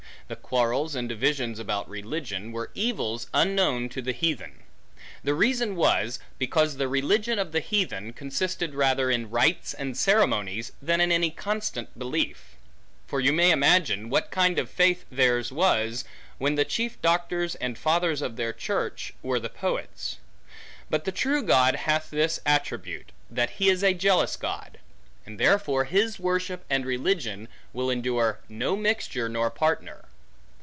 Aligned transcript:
The 0.27 0.35
quarrels, 0.37 0.95
and 0.95 1.09
divisions 1.09 1.59
about 1.59 1.89
religion, 1.89 2.53
were 2.53 2.71
evils 2.73 3.27
unknown 3.33 3.89
to 3.89 4.01
the 4.01 4.13
heathen. 4.13 4.63
The 5.25 5.33
reason 5.33 5.75
was, 5.75 6.19
because 6.37 6.77
the 6.77 6.87
religion 6.87 7.37
of 7.37 7.51
the 7.51 7.59
heathen, 7.59 8.13
consisted 8.13 8.73
rather 8.73 9.11
in 9.11 9.29
rites 9.29 9.73
and 9.73 9.97
ceremonies, 9.97 10.71
than 10.81 11.01
in 11.01 11.11
any 11.11 11.31
constant 11.31 11.99
belief. 11.99 12.55
For 13.07 13.19
you 13.19 13.33
may 13.33 13.51
imagine, 13.51 14.09
what 14.09 14.31
kind 14.31 14.57
of 14.57 14.69
faith 14.69 15.03
theirs 15.11 15.51
was, 15.51 16.05
when 16.37 16.55
the 16.55 16.63
chief 16.63 17.01
doctors, 17.01 17.55
and 17.55 17.77
fathers 17.77 18.21
of 18.21 18.37
their 18.37 18.53
church, 18.53 19.13
were 19.21 19.39
the 19.39 19.49
poets. 19.49 20.17
But 20.89 21.03
the 21.03 21.11
true 21.11 21.43
God 21.43 21.75
hath 21.75 22.09
this 22.09 22.39
attribute, 22.45 23.11
that 23.29 23.49
he 23.59 23.67
is 23.67 23.83
a 23.83 23.93
jealous 23.93 24.37
God; 24.37 24.79
and 25.25 25.37
therefore, 25.37 25.83
his 25.83 26.19
worship 26.19 26.63
and 26.69 26.85
religion, 26.85 27.49
will 27.73 27.89
endure 27.89 28.39
no 28.47 28.77
mixture, 28.77 29.27
nor 29.27 29.49
partner. 29.51 30.05